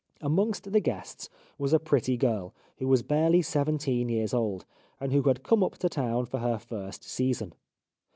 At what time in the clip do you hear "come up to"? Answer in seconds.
5.43-5.89